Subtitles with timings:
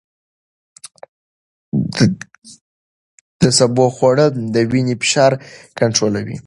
[3.41, 5.31] د سبو خوړل د وینې فشار
[5.79, 6.37] کنټرولوي.